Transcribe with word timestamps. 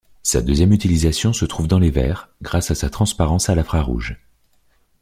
Sa 0.23 0.41
deuxième 0.41 0.73
utilisation 0.73 1.31
se 1.31 1.45
trouve 1.45 1.67
dans 1.67 1.77
les 1.77 1.91
verres, 1.91 2.29
grâce 2.41 2.71
à 2.71 2.73
sa 2.73 2.89
transparence 2.89 3.49
à 3.51 3.55
l'infrarouge. 3.55 4.17